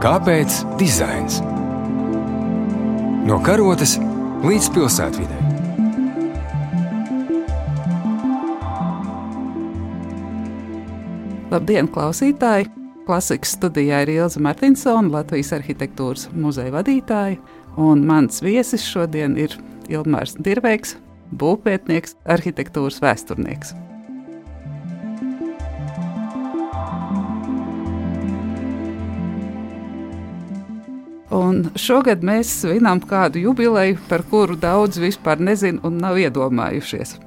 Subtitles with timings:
[0.00, 1.42] Kāpēc dizains?
[3.28, 3.98] No karotes
[4.40, 5.40] līdz pilsētvidē.
[11.52, 12.70] Labdien, klausītāji!
[13.04, 17.36] Klasikas studijā ir Ilza Martinsona, Latvijas arhitektūras muzeja vadītāja,
[17.76, 19.58] un mans viesis šodien ir
[19.92, 20.96] Ilmārs Dirveiks,
[21.36, 23.76] būvpētnieks, arhitektūras vēsturnieks.
[31.30, 37.20] Un šogad mēs svinām kādu jubileju, par kuru daudz vispār nezina un nav iedomājušies.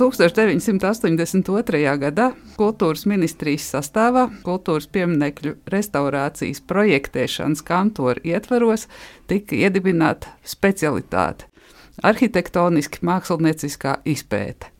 [0.00, 1.98] 1982.
[2.00, 8.88] gadā kultūras ministrijas sastāvā kultūras pieminiektu restaurācijas projektēšanas kantora ietvaros
[9.30, 11.44] tika iedibināta specialitāte-
[12.10, 14.72] arhitektoniski mākslinieciskā izpēte.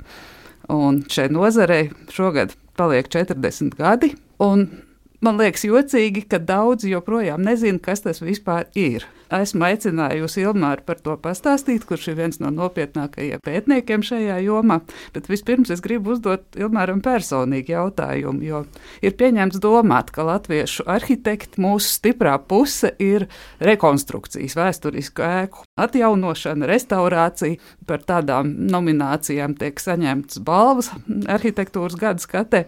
[0.72, 4.83] Un šai nozarei šogad paliek 40 gadi, un
[5.24, 9.06] Man liekas, jocīgi, ka daudzi joprojām nezina, kas tas vispār ir.
[9.32, 14.80] Esmu aicinājusi Ilmāru par to pastāstīt, kurš ir viens no nopietnākajiem pētniekiem šajā jomā.
[15.14, 18.64] Bet vispirms es gribu uzdot Ilmāram personīgi jautājumu, jo
[19.04, 23.26] ir pieņemts domāt, ka latviešu arhitekti mūsu stiprā puse ir
[23.64, 27.60] rekonstrukcijas, vēsturisku ēku atjaunošana, restaurācija.
[27.84, 30.90] Par tādām nominācijām tiek saņemtas balvas
[31.28, 32.62] arhitektūras gada skatē,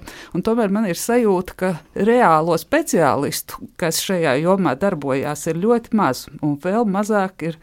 [0.44, 6.56] tomēr man ir sajūta, ka reālo speciālistu, kas šajā jomā darbojās, ir ļoti maz un
[6.62, 7.58] vēl mazāk ir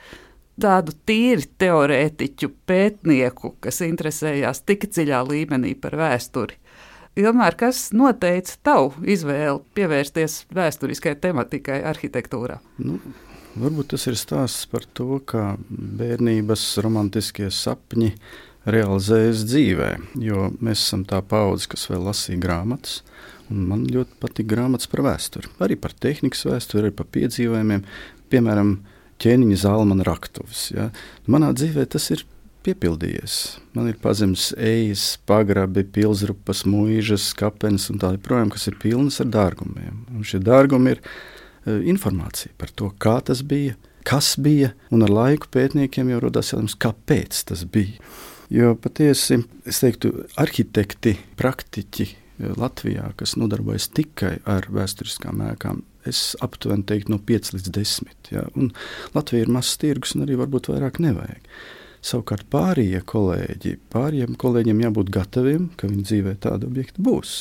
[0.61, 6.59] tādu tīri teorētiķu pētnieku, kas interesējās tik dziļā līmenī par vēsturi.
[7.17, 12.57] Ilmēr, kas noteica tavu izvēli pievērsties vēsturiskai tematikai arhitektūrā?
[12.81, 12.97] Nu,
[13.53, 18.15] varbūt tas ir stāsts par to, kā bērnības romantiskie sapņi
[18.65, 19.91] realizējas dzīvē.
[20.25, 23.03] Jo mēs esam tā paudze, kas vēl lasīja grāmatas.
[23.53, 25.51] Man ļoti patīk grāmatas par vēsturi.
[25.61, 27.83] Arī par tehnikas vēsturi, arī par piedzīvojumiem
[28.33, 28.75] piemēram,
[29.23, 30.67] ķēniņa zālmana raktuves.
[30.73, 30.89] Ja?
[31.31, 32.25] Manā dzīvē tas ir
[32.63, 33.37] piepildījies.
[33.75, 39.31] Man ir pazemes ejas, pagrabi, pilsgrupas, mūžas, kapenes un tā joprojām, kas ir pilnas ar
[39.33, 40.05] dārgumiem.
[40.15, 43.75] Un šie dārgumi ir uh, informācija par to, kā tas bija,
[44.07, 47.99] kas bija, un ar laiku pētniekiem jau radās jautājums, kāpēc tas bija.
[48.53, 55.79] Jo patiesi, es teiktu, arhitekti, praktiķi e, Latvijā, kas nodarbojas tikai ar vēsturiskām ēkām,
[56.09, 58.33] es aptuveni teiktu no 5 līdz 10.
[58.33, 58.47] Ja?
[58.57, 58.73] Un
[59.15, 61.47] Latvija ir mazs tirgus, un arī varbūt vairāk nevajag.
[62.03, 67.37] Savukārt pārējie kolēģi, pārējiem kolēģiem jābūt gataviem, ka viņu dzīvē tāda objekta būs.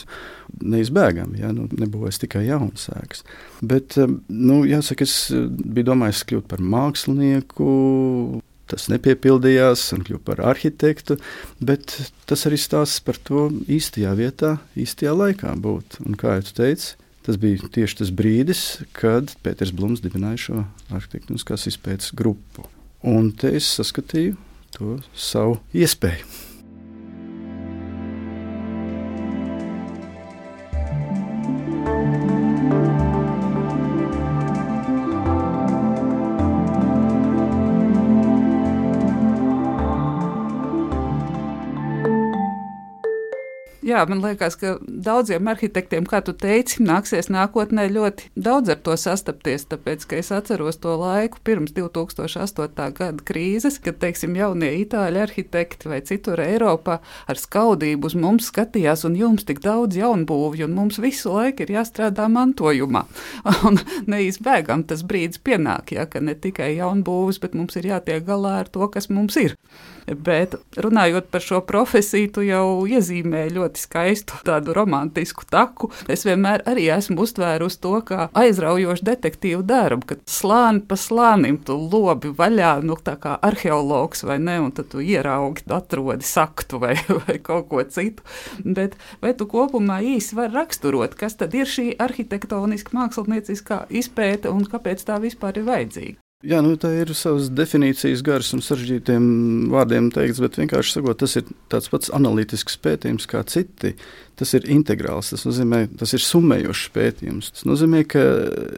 [0.62, 3.25] Neizbēgami, ja nu, nebūs tikai jaunas sēklas.
[3.59, 3.99] Bet,
[4.31, 7.69] nu, jāsaka, es uh, biju domājis kļūt par mākslinieku.
[8.71, 11.19] Tas nepiepildījās, un kļuvu par arhitektu,
[11.61, 11.93] bet
[12.31, 15.99] tas arī stāsta par to īstajā vietā, īstajā laikā būt.
[16.06, 18.62] Un, kā jau teicu, Tas bija tieši tas brīdis,
[18.99, 22.66] kad Pēters Blūms dibināja šo arhitektūras izpētes grupu.
[23.06, 24.34] Un te es saskatīju
[24.75, 26.51] to savu iespēju.
[44.02, 48.96] Jā, man liekas, ka daudziem arhitektiem, kā tu teici, nāksies nākotnē ļoti daudz ar to
[48.98, 49.68] sastapties.
[49.70, 52.88] Tāpēc, ka es atceros to laiku pirms 2008.
[52.98, 56.98] gada krīzes, kad, teiksim, jaunie itāļu arhitekti vai citur Eiropā
[57.30, 61.76] ar skaudību uz mums skatījās, un jums tik daudz jaunbūvju, un mums visu laiku ir
[61.76, 63.06] jāstrādā mantojumā.
[63.70, 63.78] Un
[64.10, 68.74] neizbēgam tas brīdis pienāk, ja, ka ne tikai jaunbūvs, bet mums ir jātiek galā ar
[68.74, 69.54] to, kas mums ir.
[70.06, 75.90] Bet runājot par šo profesiju, tu jau iezīmēji ļoti skaistu tādu romantisku taku.
[76.10, 81.76] Es vienmēr arī esmu uztvērusi to kā aizraujošu detektīvu darbu, kad slāni pa slānim tu
[81.78, 86.96] lobi vaļā, nu tā kā arheologs vai ne, un tad tu ieraugi, atrodi saktu vai,
[87.25, 88.26] vai kaut ko citu.
[88.64, 94.66] Bet vai tu kopumā īsi vari raksturot, kas tad ir šī arhitektoniska mākslinieciskā izpēte un
[94.69, 96.21] kāpēc tā vispār ir vajadzīga?
[96.43, 99.27] Jā, nu, tā ir savas definīcijas garas un sarežģītiem
[99.71, 103.93] vārdiem teikts, bet vienkārši sakot, tas ir tāds pats analītisks pētījums kā citi.
[104.41, 107.50] Tas ir integrāls, tas nozīmē, tas ir summējošs pētījums.
[107.55, 108.25] Tas nozīmē, ka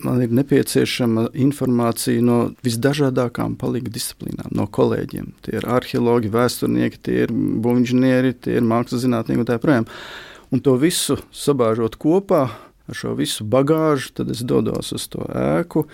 [0.05, 5.33] man ir nepieciešama informācija no visdažādākām palīga disciplīnām, no kolēģiem.
[5.49, 9.89] Tie ir arheologi, vēsturnieki, tie ir būvnieki, tie ir mākslas zinātnieki un tā joprojām.
[10.53, 15.87] Un to visu sabāžot kopā ar šo visu bagāžu, tad es dodos uz to ēku.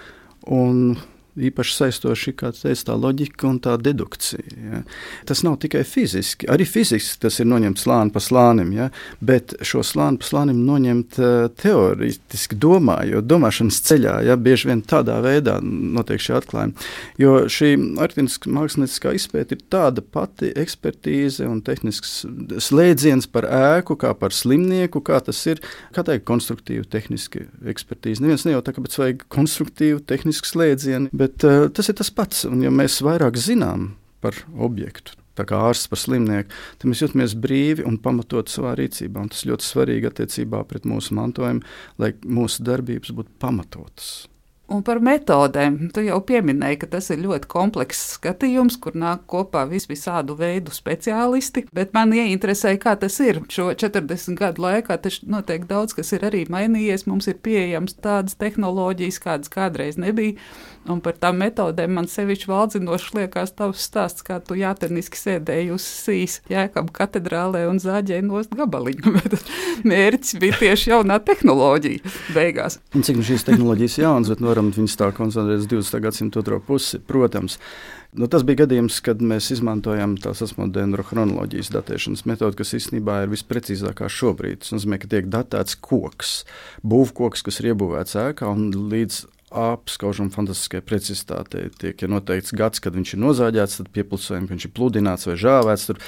[0.51, 0.99] Un
[1.39, 4.45] īpaši saistoši teica, tā loģika un tā dedukcija.
[4.71, 4.83] Ja.
[5.29, 8.89] Tas nav tikai fiziski, arī fiziski tas ir noņemts slāni pa slānim, ja,
[9.21, 15.21] bet šo slāni pa slānim noņemt uh, teoretiski domājot, domāšanas ceļā, ja bieži vien tādā
[15.25, 16.89] veidā notiek šie atklājumi.
[17.21, 22.25] Jo šī arhitektūras mākslinieckā izpēta ir tāda pati ekspertīze un tehnisks
[22.63, 25.63] slēdziens par ēku, kā par slimnieku, kā tas ir,
[25.97, 28.23] kā teikt, konstruktīva tehniska ekspertīze.
[28.25, 32.47] Neviens nejautā, kāpēc vajag konstruktīvu tehnisku slēdzienu, bet uh, tas ir tas pats.
[32.49, 33.93] Un, ja mēs vairāk zinām
[34.25, 39.23] par objektu, tā kā ārsts par slimnieku, tad mēs jūtamies brīvi un pamatot savā rīcībā.
[39.23, 41.65] Un tas ļoti svarīgi attiecībā pret mūsu mantojumu,
[42.03, 44.13] lai mūsu darbības būtu pamatotas.
[44.71, 45.89] Un par metodēm.
[45.91, 50.71] Tu jau pieminēji, ka tas ir ļoti komplekss skatījums, kur nāk kopā vis visādu veidu
[50.71, 51.65] speciālisti.
[51.75, 53.41] Bet man ieinteresēja, kā tas ir.
[53.51, 57.09] Šo 40 gadu laikā tas noteikti daudz kas ir arī mainījies.
[57.11, 60.39] Mums ir pieejams tādas tehnoloģijas, kādas kādreiz nebija.
[60.89, 65.85] Un par tām metodēm man sevišķi valdzinoši liekas tavs stāsts, kā tu jāteniski sēdēji uz
[65.85, 69.13] sīs jēkab katedrālē un zāģēji nost gabaliņu.
[69.91, 72.79] Mērķis bija tieši jaunā tehnoloģija beigās.
[72.97, 76.05] Un cik nu šīs tehnoloģijas jaunas, bet varam viņus tā koncentrēt uz 20.
[76.07, 77.59] gadsimta otro pusi, protams.
[78.17, 83.31] Nu, tas bija gadījums, kad mēs izmantojam tā saucamo dendrochronoloģijas datēšanas metodi, kas īstenībā ir
[83.31, 84.65] visprecīzākā šobrīd.
[84.65, 86.41] Tas nozīmē, ka tiek datēts koks,
[86.83, 91.67] būvkoks, kas ir iebūvēts ēkā, un līdz apskaužam fantastiskai precizitātei.
[91.81, 95.37] Tiek ja noteikts gads, kad viņš ir nozāģēts, tad piepildījums, ka viņš ir pludināts vai
[95.41, 95.87] žāvēts.
[95.91, 95.99] Tur.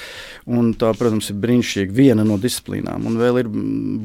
[0.47, 3.07] Un tā, protams, ir brīnišķīga viena no disciplīnām.
[3.09, 3.49] Un vēl ir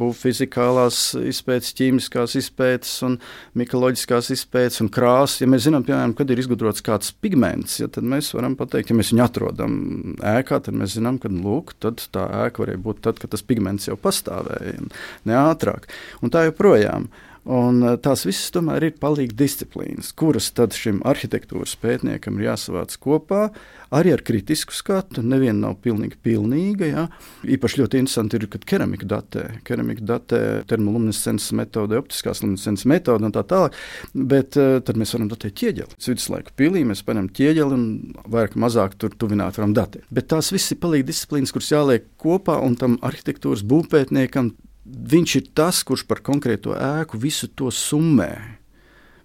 [0.01, 3.19] būvfizikālās izpētes, ķīmiskās izpētes, un
[3.59, 5.43] mikoloģiskās izpētes un krāsas.
[5.45, 8.99] Ja mēs zinām, piemēram, kad ir izgudrots kāds pigments, ja, tad mēs varam pateikt, ja
[8.99, 9.79] mēs viņu atrodam
[10.19, 11.95] ēkā, tad mēs zinām, ka lūk, tā
[12.43, 14.91] ēka varēja būt tad, kad tas pigments jau pastāvēja,
[15.29, 15.87] ne ātrāk.
[16.23, 17.09] Un tā joprojām.
[17.49, 22.97] Un eh, tās visas tomēr ir palīga disciplīnas, kuras tad šim arhitektūras pētniekam ir jāsavāc
[23.01, 23.47] kopā
[23.95, 25.23] arī ar kritisku skatu.
[25.25, 26.89] Neviena nav pilnīgi pilnīga.
[26.89, 27.07] Ja.
[27.49, 29.47] Īpaši ļoti interesanti ir, kad keramika datē.
[29.65, 33.77] Keramika datē termoluminescences metode, optiskās luminescences metode un tā tālāk.
[34.13, 35.99] Bet uh, tad mēs varam datēt ķieģeli.
[36.05, 37.89] Viduslaiku pilī mēs paņemam ķieģeli un
[38.29, 40.05] vairāk mazāk tur tuvināt varam datēt.
[40.13, 44.53] Bet tās visas ir palīga disciplīnas, kuras jāliek kopā un tam arhitektūras būvpētniekam
[44.89, 48.59] viņš ir tas, kurš par konkrēto ēku visu to summē.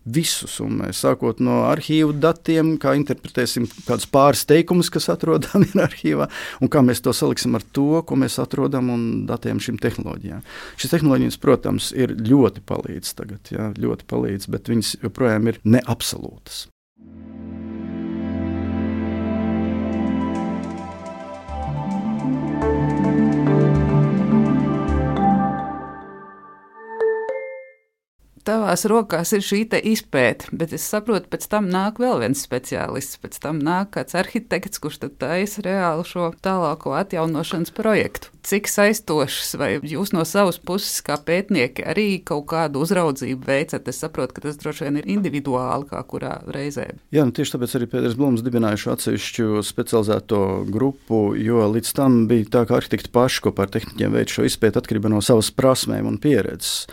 [0.03, 6.27] Visu summē, sākot no arhīvu datiem, kā interpretēsim kādus pāris teikumus, kas atrodami ir arhīvā,
[6.59, 10.43] un kā mēs to saliksim ar to, ko mēs atrodam un datējam šīm tehnoloģijām.
[10.75, 16.65] Šīs tehnoloģijas, protams, ir ļoti palīdz tagad, jā, ļoti palīdz, bet viņas joprojām ir neabsolūtas.
[28.47, 29.63] Tavās rokās ir šī
[29.93, 33.19] izpēte, bet es saprotu, pēc tam nāk vēl viens speciālists.
[33.23, 38.29] Pēc tam nāk kāds arhitekts, kurš taisa reāli šo tālāko atjaunošanas projektu.
[38.43, 43.87] Cik saistošs, vai jūs no savas puses, kā pētnieki, arī kaut kādu uzraudzību veicat?
[43.87, 46.89] Es saprotu, ka tas droši vien ir individuāli, kā kurā reizē.
[47.15, 52.51] Jā, nu tieši tāpēc arī Pēters Blūms dibinājuši atsevišķu specializēto grupu, jo līdz tam bija
[52.51, 56.19] tā, ka arhitekti paši kopā ar tehniķiem veic šo izpēti atkarībā no savas prasmēm un
[56.19, 56.89] pieredzes.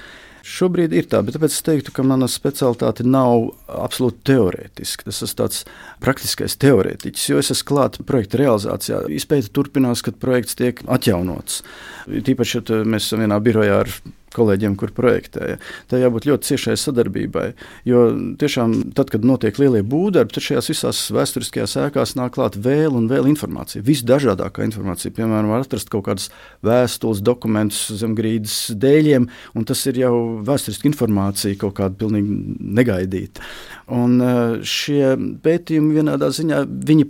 [0.47, 5.09] Šobrīd ir tā, bet es teiktu, ka mana specialitāte nav absolūti teorētiska.
[5.09, 5.65] Tas ir tāds
[6.03, 9.03] praktiskais teorētiķis, jo es esmu klāts projekta realizācijā.
[9.17, 11.61] Izpēta turpinās, kad projekts tiek atjaunots.
[12.09, 13.93] Tīpaši, ja mēs esam vienā birojā ar
[14.37, 15.59] kolēģiem, kur projektēja.
[15.91, 17.47] Tā jābūt ļoti ciešai sadarbībai.
[17.89, 18.07] Jo
[18.41, 23.09] tiešām, tad, kad notiek lielie būvdarbi, tad šajās visās vēsturiskajās ēkās nāk klāt vēl un
[23.11, 23.85] vēl informācija.
[23.87, 26.31] Visdažādākā informācija, piemēram, var atrast kaut kādas
[26.67, 30.15] vēstules, dokumentus zem grīdas dēļiem, un tas ir jau
[30.47, 32.41] vēsturiska informācija, kaut kāda pilnīgi
[32.81, 33.45] negaidīta.
[33.91, 34.33] Un e,
[34.67, 36.63] šie pētījumi vienādā ziņā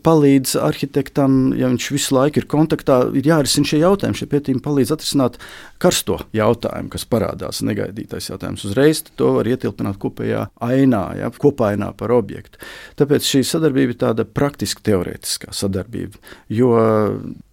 [0.04, 4.16] palīdz arhitektam, ja viņš visu laiku ir kontaktā, ir jārisina šie jautājumi.
[4.16, 5.36] Šie pētījumi palīdz atrisināt
[5.82, 8.64] karsto jautājumu, kas parādās negaidītais jautājums.
[8.68, 12.60] Uzreiz to var ietilpināt kopējā ainā, ja, kopainā par objektu.
[13.00, 16.74] Tāpēc šī sadarbība ir tāda praktiski teorētiskā sadarbība, jo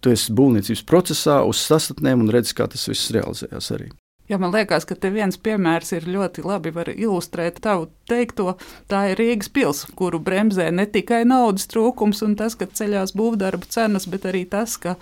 [0.00, 3.90] tu esi būvniecības procesā uz sastatnēm un redzi, kā tas viss realizējas arī.
[4.28, 8.58] Jā, man liekas, ka te viens piemērs ir ļoti labi ilustrēt tavu teikto.
[8.92, 13.70] Tā ir Rīgas pils, kuru bremzē ne tikai naudas trūkums un tas, ka ceļās būvdarbu
[13.72, 14.98] cenas, bet arī tas, ka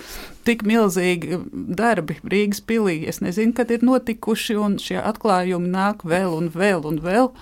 [0.46, 6.30] tik milzīgi darbi Rīgas pilī, es nezinu, kad ir notikuši, un šie atklājumi nāk vēl
[6.38, 7.32] un vēl un vēl.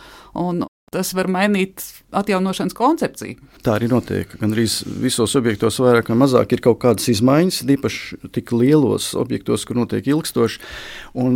[0.40, 0.64] Un
[0.94, 1.82] tas var mainīt
[2.14, 3.50] atjaunošanas koncepciju.
[3.64, 4.30] Tā arī notiek.
[4.40, 4.66] Gan arī
[5.02, 10.06] visos objektos, vairāk vai mazāk, ir kaut kādas izmaiņas, īpaši tik lielos objektos, kur notiek
[10.12, 10.60] ilgstoši.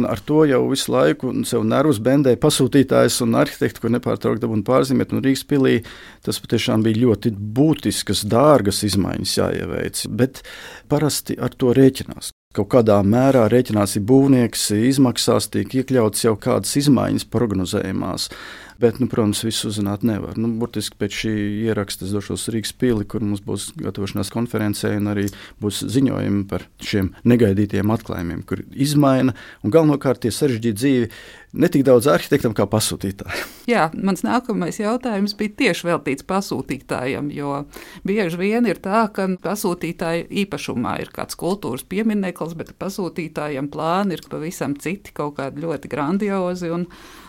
[0.09, 5.15] Ar to jau visu laiku sev nervus bendē pasūtītājs un arhitekti, kur nepārtraukti dabūna pārzīmēt.
[5.15, 5.79] Un Rīgas pilī
[6.27, 10.05] tas patiešām bija ļoti būtiskas, dārgas izmaiņas jāieveic.
[10.21, 10.45] Bet
[10.93, 12.35] parasti ar to rēķinās.
[12.57, 18.31] Kaut kādā mērā rēķinās, būvnieks, izmaksās, tiek iekļauts jau kādas izmaiņas prognozējumās.
[18.79, 20.37] Bet, nu, protams, visu uzzināt nevar.
[20.39, 21.33] Nu, burtiski pēc šī
[21.67, 25.25] ieraksta es došos Rīgas pili, kur mums būs gatavošanās konferencē, un arī
[25.59, 29.35] būs ziņojumi par šiem negaidītiem atklājumiem, kur izmaina
[29.67, 31.11] un galvenokārt tie sarežģīti dzīvi
[31.59, 33.53] ne tik daudz arhitektam kā pasūtītājiem.
[33.73, 37.65] Jā, mans nākamais jautājums bija tieši veltīts pasūtītājam, jo
[38.07, 44.23] bieži vien ir tā, ka pasūtītāja īpašumā ir kāds kultūras piemineklis, bet pasūtītājam plāni ir
[44.31, 46.71] pavisam citi, kaut kādi ļoti grandiozi.
[46.79, 46.87] Un,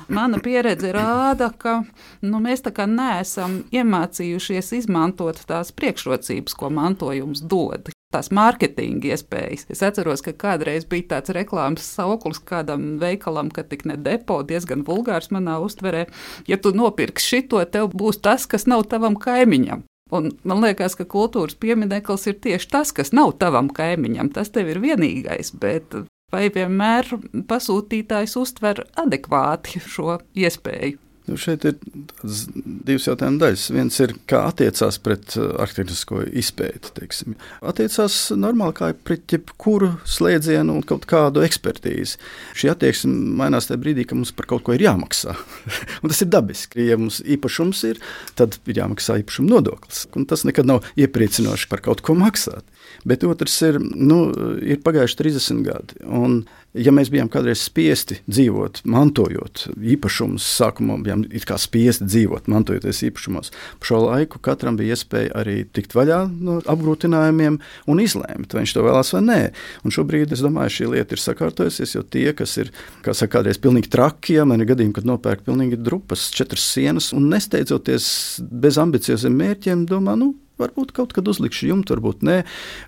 [0.09, 1.83] Mana pieredze rāda, ka
[2.25, 9.67] nu, mēs tā kā neesam iemācījušies izmantot tās priekšrocības, ko mantojums dod tās mārketinga iespējas.
[9.69, 14.81] Es atceros, ka kādreiz bija tāds reklāmas sauklis kādam veikalam, ka tik ne depo, diezgan
[14.87, 16.07] vulgārs manā uztverē.
[16.49, 19.85] Ja tu nopirksi šito, tev būs tas, kas nav tavam kaimiņam.
[20.09, 24.33] Un man liekas, ka kultūras piemineklis ir tieši tas, kas nav tavam kaimiņam.
[24.33, 25.93] Tas tev ir vienīgais, bet
[26.31, 27.09] vai vienmēr
[27.49, 31.08] pasūtītājs uztver adekvāti šo iespēju?
[31.29, 33.67] Nu, šeit ir divas jautājuma daļas.
[33.75, 36.93] Viens ir, kā attiecās pret uh, arhitektūrisko izpēti.
[36.97, 37.35] Teiksim.
[37.65, 42.17] Attiecās normāli kā pret jebkuru slēdzienu un kaut kādu ekspertīzi.
[42.57, 45.35] Šī attieksme mainās tajā brīdī, kad mums par kaut ko ir jāmaksā.
[46.09, 46.87] tas ir dabiski.
[46.89, 48.01] Ja mums īpašums ir,
[48.39, 50.07] tad ir jāmaksā īpašuma nodoklis.
[50.17, 52.65] Un tas nekad nav iepriecinoši par kaut ko maksāt.
[53.07, 54.23] Bet otrs ir, nu,
[54.65, 56.01] ir pagājuši 30 gadi.
[56.09, 56.41] Un
[56.77, 61.18] Ja mēs bijām kādreiz spiesti dzīvot, mantojot īpašumus, sākumā bijām
[61.59, 67.59] spiesti dzīvot, mantojoties īpašumos, pa šo laiku katram bija iespēja arī tikt vaļā no apgrūtinājumiem
[67.89, 69.39] un izlēmt, vai viņš to vēlās vai nē.
[69.83, 72.73] Un šobrīd es domāju, šī lieta ir sakārtojusies, jo tie, kas ir,
[73.05, 77.11] kā saka, kādreiz pilnīgi traki, ja man ir gadījumi, kad nopērk pilnīgi drupas, četras sienas
[77.15, 82.37] un nesteidzoties bez ambicioziem mērķiem, domā, nu, Varbūt kaut kad uzlikšu jumtu, varbūt nē.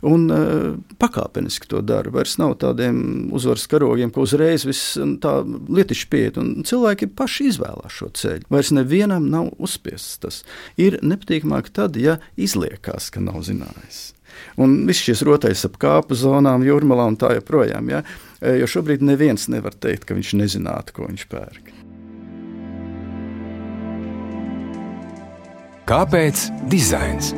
[0.07, 0.67] Un uh,
[1.01, 2.11] pakāpeniski to dara.
[2.13, 6.39] Vairs nav tādiem uzvaras karogiem, ka uzreiz viss tā lietišķi pieiet.
[6.67, 8.47] Cilvēki paši izvēlās šo ceļu.
[8.51, 10.41] Vairs nevienam nav uzspiests tas.
[10.81, 14.11] Ir nepatīkamāk tad, ja izliekās, ka nav zinājis.
[14.61, 17.91] Un viss šis rotais ap kāpu zonām, jūrmalā un tā joprojām.
[17.91, 18.01] Ja?
[18.41, 21.73] Jo šobrīd neviens nevar teikt, ka viņš nezinātu, ko viņš pērk.
[25.91, 27.33] Kāpēc dizains?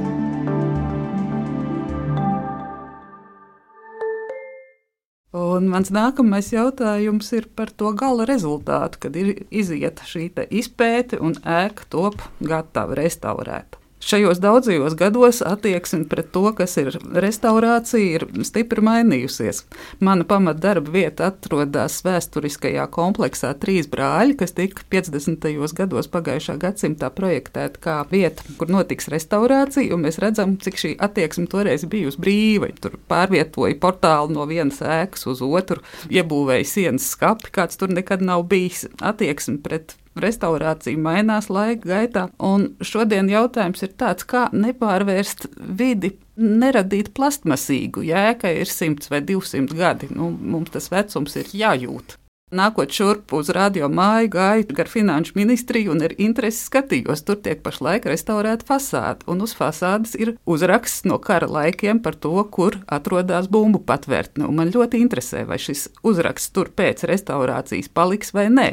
[5.33, 11.33] Un mans nākamais jautājums ir par to gala rezultātu, kad ir izieta šī izpēte un
[11.41, 13.82] ēka top gatava restaurēta.
[14.03, 19.61] Šajos daudzajos gados attieksme pret to, kas ir restaurācija, ir stipri mainījusies.
[20.03, 25.47] Mana pamatdarba vieta atrodas vēsturiskajā kompleksā Trīs brāļi, kas tika 50.
[25.77, 31.47] gados pagājušā gadsimta projektēta kā vieta, kur notiks restaurācija, un mēs redzam, cik šī attieksme
[31.47, 32.73] toreiz bijusi brīva.
[32.83, 35.79] Tur pārvietoja portālu no vienas ēkas uz otru,
[36.11, 38.89] iebūvēja sienas skati, kāds tur nekad nav bijis.
[38.99, 42.25] Attieksme pret restaurācija mainās laika gaitā.
[42.43, 45.47] Un šodien jautājums ir tāds, kā nepārvērst
[45.79, 48.05] vidi, neradīt plastmasīgu.
[48.07, 50.11] Jēga ir 100 vai 200 gadi.
[50.13, 52.17] Nu, mums tas vecums ir jājūt.
[52.53, 57.23] Nākot šurp uz radio māju, gāju gar finanšu ministriju un ar interesi skatījos.
[57.25, 62.35] Tur tiek pašlaik restaurēta fasāde, un uz fasādes ir uzraksts no kara laikiem par to,
[62.53, 64.45] kur atrodas bumbu patvērtne.
[64.53, 68.67] Man ļoti interesē, vai šis uzraksts tur pēc restaurācijas paliks vai nē.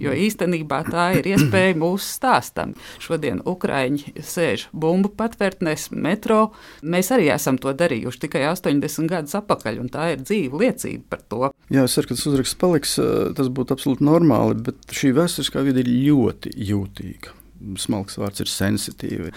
[0.00, 2.72] Jo īstenībā tā ir iespēja mūsu stāstam.
[2.96, 6.54] Šodien Ukrāņi sēž bumbu patvērtnēs, metro.
[6.80, 11.24] Mēs arī esam to darījuši tikai 80 gadus atpakaļ, un tā ir dzīva liecība par
[11.28, 11.52] to.
[11.68, 12.96] Jā, es ceru, ka tas uzraksts paliks
[13.38, 17.34] tas būtu absolūti normāli, bet šī vēsturiskā vide ir ļoti jūtīga.
[17.58, 19.32] Smalks vārds ir sensitīvi.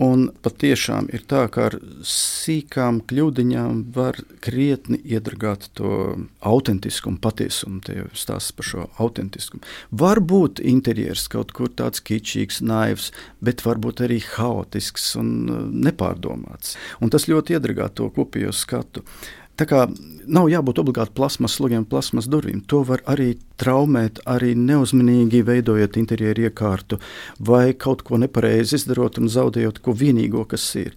[0.00, 5.90] Un patiešām ir tā, ka ar sīkām kļūdiņām var krietni iedragāt to
[6.48, 7.82] autentiskumu, patiesumu.
[7.84, 9.60] Tie stāsta par šo autentiskumu.
[10.00, 13.10] Varbūt interjers kaut kur tāds kičīgs, naivs,
[13.44, 15.34] bet varbūt arī haotisks un
[15.84, 16.78] nepārdomāts.
[17.04, 19.04] Un tas ļoti iedragā to kopējo skatu.
[19.58, 19.86] Tā kā
[20.28, 22.60] nav jābūt obligāti plasmas slogiem, plasmas durvīm.
[22.70, 27.00] To var arī traumēt, arī neuzmanīgi veidojot interjeru iekārtu
[27.42, 30.92] vai kaut ko nepareizi izdarot un zaudējot ko vienīgo, kas ir.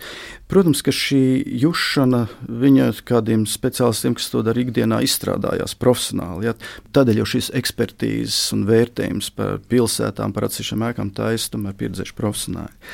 [0.51, 1.21] Protams, ka šī
[1.63, 6.51] jušana viņa kādiem speciālistiem, kas to dara ikdienā, izstrādājās profesionāli.
[6.51, 6.53] Ja?
[6.93, 12.93] Tādēļ jau šīs ekspertīzes un vērtējums par pilsētām, par atsevišķām ēkām taisa tomēr pieredzējuši profesionāļi.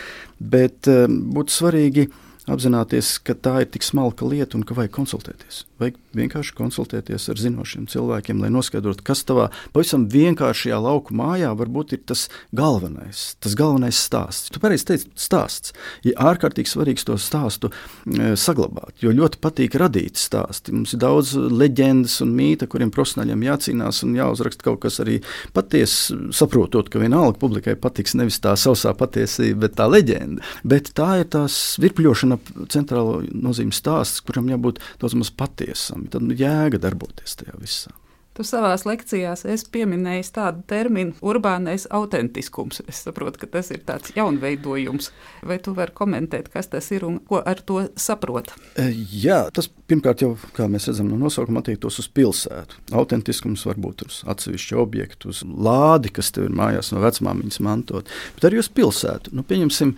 [0.54, 2.08] Bet um, būtu svarīgi
[2.52, 5.66] apzināties, ka tā ir tik smalka lieta un ka vajag konsultēties.
[5.82, 11.94] Vajag vienkārši konsultēties ar zinošiem cilvēkiem, lai noskaidrotu, kas tavā pavisam vienkāršajā lauku mājā varbūt
[11.98, 14.50] ir tas galvenais, tas galvenais stāsts.
[14.54, 15.76] Tu pareizi teici, stāsts.
[16.02, 20.74] Ir ja ārkārtīgi svarīgs to stāstu e, saglabāt, jo ļoti patīk radīt stāsti.
[20.74, 25.20] Mums ir daudz leģendas un mīta, kuriem profesionāļiem jācīnās un jāuzraksta kaut kas arī
[25.54, 30.42] patiesi, saprotot, ka vienalga publikai patiks nevis tā sausā patiesība, bet tā leģenda.
[30.66, 32.37] Bet tā ir tās virpļošana
[32.74, 36.08] centrālo nozīmes stāsts, kuram jābūt daudz maz patiesam.
[36.12, 37.96] Tad nu, jēga darboties tajā visā.
[38.38, 39.32] Tu savā lekcijā
[39.74, 42.84] pieminēji tādu terminu- urbānais autentiskums.
[42.88, 45.10] Es saprotu, ka tas ir tāds jaunveidojums.
[45.42, 48.54] Vai tu vari komentēt, kas tas ir un ko ar to saprot?
[48.76, 52.78] E, jā, tas pirmkārt jau, kā mēs redzam no nosaukuma, attiektos uz pilsētu.
[52.92, 58.06] Autentiskums var būt uz atsevišķu objektu, uz lādi, kas tev ir mājās no vecmāmiņas mantot,
[58.36, 59.34] bet arī uz pilsētu.
[59.34, 59.98] Nu, pieņemsim,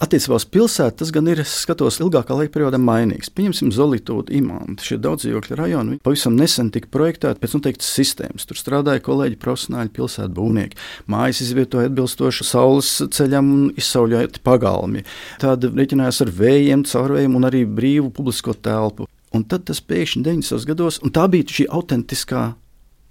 [0.00, 3.28] Attiecībā uz pilsētu tas gan ir, skatos, ilgākā laika periodā mainīgs.
[3.36, 4.86] Pieņemsim, Zolītūdu imantu.
[4.86, 8.48] Šie daudzdzīvokļu rajoni pavisam nesen tika projektēti pēc noteiktas sistēmas.
[8.48, 10.80] Tur strādāja kolēģi, profesionāļi, pilsētu būvnieki.
[11.12, 15.04] Mājas izvietoja atbilstoši saules ceļam un izsauļot pagalmi.
[15.44, 19.04] Tāda rēķinājās ar vējiem, caurvējiem un arī brīvu publisko telpu.
[19.36, 20.64] Un tad tas pēkšņi 90.
[20.72, 22.48] gados, un tā bija šī autentiskā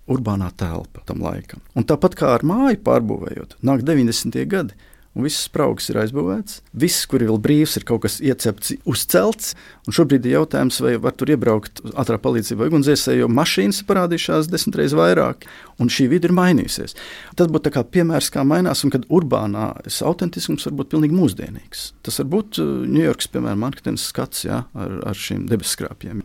[0.09, 1.61] urbānā telpa tam laikam.
[1.77, 4.41] Un tāpat kā ar māju pārbūvējot, nāk 90.
[4.49, 4.88] gadi
[5.19, 6.61] un viss spraugs ir aizbūvēts.
[6.79, 9.53] Viss, kur ir vēl brīvs, ir kaut kas iecepts, uzcelts.
[9.89, 14.79] Šobrīd ir jautājums, vai var tur iebraukt ātrā palīdzība vai ugunsdzēsēji, jo mašīnas parādījušās desmit
[14.79, 15.47] reizes vairāk,
[15.81, 16.95] un šī vide ir mainījusies.
[17.39, 19.71] Tas būtu kā piemērs, kā mainās, un kad urbānā
[20.07, 21.89] autentiskums var būt pilnīgi mūsdienīgs.
[22.05, 26.23] Tas var būt Ņujorkas, uh, piemēram, marketinga skats ja, ar, ar šīm debesskrāpjiem.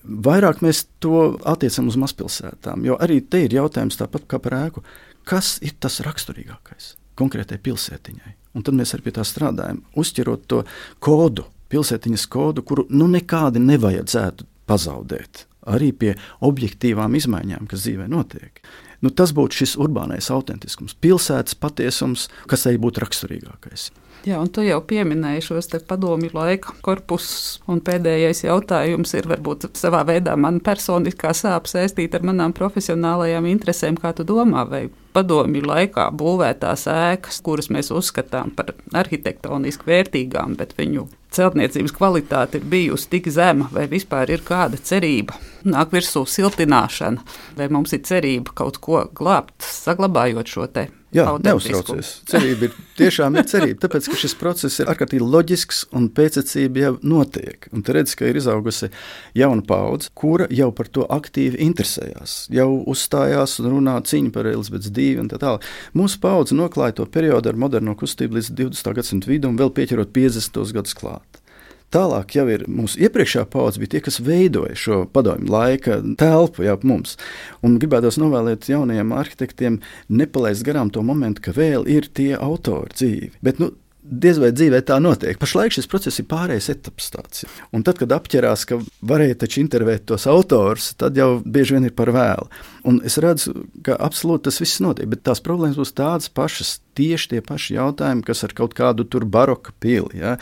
[0.00, 4.84] Vairāk mēs to attiecam uz mazpilsētām, jo arī te ir jautājums tāpat kā par ēku.
[5.28, 6.94] Kas ir tas raksturīgākais?
[7.20, 8.34] Konkrētai pilsētiņai.
[8.56, 10.64] Un tad mēs arī pie tā strādājam, uzķerot to
[11.02, 15.46] kodu, pilsētiņas kodu, kuru nu nekādi nevajadzētu pazaudēt.
[15.70, 16.14] Arī pie
[16.46, 18.62] objektīvām izmaiņām, kas dzīvē notiek.
[19.00, 23.88] Nu, tas būtu šis urbānais autentiskums, pilsētas patiesums, kas tai būtu raksturīgākais.
[24.28, 30.34] Jā, un tu jau pieminēji šos padomju laika korpusus, pēdējais jautājums ir varbūt savā veidā
[30.36, 33.96] man personiskā sāpe saistīta ar manām profesionālajām interesēm.
[33.96, 34.82] Kā tu domā, vai
[35.16, 42.68] padomju laikā būvētās ēkas, kuras mēs uzskatām par arhitektoniski vērtīgām, bet viņu celtniecības kvalitāte ir
[42.70, 45.38] bijusi tik zema, vai vispār ir kāda cerība?
[45.64, 47.26] Nāk virsū siltināšana,
[47.58, 52.10] vai mums ir cerība kaut ko glābt, saglabājot šo te Jā, neuztraucies.
[52.30, 56.92] Cerība ir tiešām ir cerība, tāpēc ka šis process ir ārkārtīgi loģisks un pēctecība jau
[57.02, 57.66] notiek.
[57.74, 58.92] Un te redz, ka ir izaugusi
[59.34, 64.94] jauna paudze, kura jau par to aktīvi interesējās, jau uzstājās un runā cīņu par Elizabetes
[64.94, 65.66] divu un tā tālāk.
[65.98, 68.94] Mūsu paudze noklāja to periodu ar moderno kustību līdz 20.
[69.00, 70.62] gadsimta vidum, vēl pieķerot 50.
[70.78, 71.39] gadus klāt.
[71.90, 76.76] Tālāk jau ir mūsu iepriekšējā paudze, bija tie, kas veidoja šo padomju laika telpu jau
[76.86, 77.16] mums.
[77.66, 83.32] Un gribētos novēlēt jaunajiem arhitektiem nepalaist garām to momentu, ka vēl ir tie autori dzīvi.
[83.42, 83.72] Bet, nu,
[84.10, 85.38] diez vai dzīvē tā notiek.
[85.40, 87.10] Pašlaik šis process ir pārējais etaps.
[87.14, 87.44] Tāds.
[87.74, 91.94] Un tad, kad apķerās, ka varēja taču intervēt tos autors, tad jau bieži vien ir
[91.96, 92.48] par vēlu.
[92.84, 97.34] Un es redzu, ka absolūti tas viss notiek, bet tās problēmas būs tādas pašas tieši
[97.34, 100.20] tie paši jautājumi, kas ar kaut kādu tur baroka pili.
[100.20, 100.36] Ja?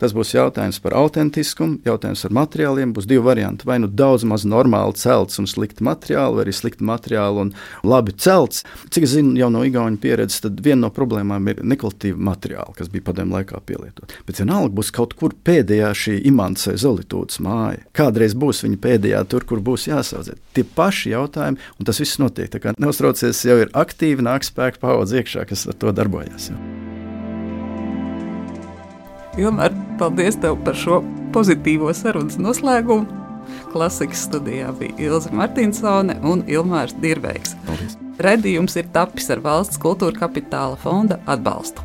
[0.00, 2.92] Tas būs jautājums par autentiskumu, jautājums par materiāliem.
[2.96, 3.64] Būs divi varianti.
[3.68, 7.52] Vai nu daudz maz normāli celts un slikti materiāli, vai arī slikti materiāli un
[7.86, 8.62] labi celts.
[8.92, 12.90] Cik es zinu jau no Igaunijas pieredzes, tad viena no problēmām ir nekvalitatīva materiāla, kas
[12.92, 14.12] bija padomju laikā pielietot.
[14.28, 17.80] Bet vienalga būs kaut kur pēdējā šī imants vai zolitūdas māja.
[17.96, 20.36] Kādreiz būs viņa pēdējā tur, kur būs jāsaudzē.
[20.52, 22.50] Tie paši jautājumi, un tas viss notiek.
[22.52, 26.50] Tā kā neuztraucies, jau ir aktīvi nāk spēku paudze iekšā, kas ar to darbojas.
[29.36, 31.02] Ilmār, paldies tev par šo
[31.36, 33.24] pozitīvo sarunas noslēgumu.
[33.70, 37.54] Klasikas studijā bija Ilza Martinsone un Ilmārs Dirveigs.
[38.22, 41.84] Redījums ir tapis ar valsts kultūra kapitāla fonda atbalstu.